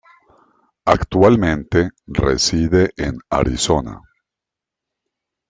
[0.85, 4.01] Actualmente reside en Arizona.